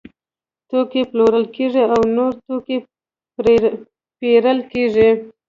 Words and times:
توکي 0.69 1.01
پلورل 1.09 1.45
کیږي 1.55 1.83
او 1.93 1.99
نور 2.15 2.31
توکي 2.45 2.77
پیرل 4.19 4.59
کیږي. 4.71 5.09